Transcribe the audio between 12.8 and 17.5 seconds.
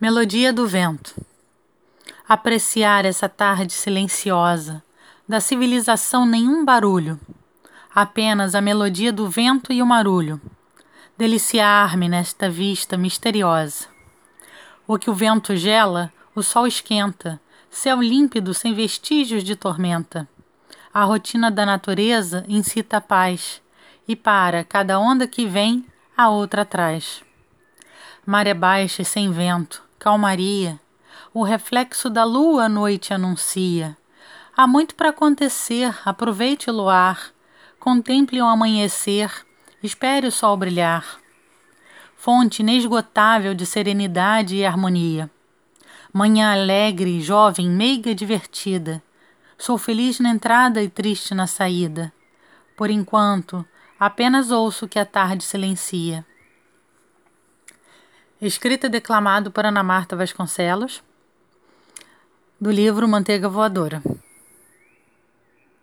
misteriosa. O que o vento gela, o sol esquenta,